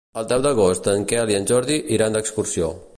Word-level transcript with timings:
El 0.19 0.25
deu 0.29 0.39
d'agost 0.45 0.89
en 0.95 1.05
Quel 1.13 1.35
i 1.35 1.39
en 1.41 1.47
Jordi 1.53 1.79
iran 1.99 2.19
d'excursió. 2.19 2.77